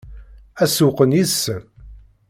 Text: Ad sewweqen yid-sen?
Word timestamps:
Ad 0.61 0.69
sewweqen 0.69 1.15
yid-sen? 1.17 1.63